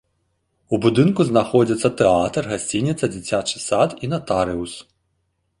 У 0.77 0.79
будынку 0.85 1.21
знаходзяцца 1.31 1.91
тэатр, 2.01 2.43
гасцініца, 2.53 3.05
дзіцячы 3.17 3.57
сад 3.69 3.89
і 4.07 4.11
натарыус. 4.15 4.73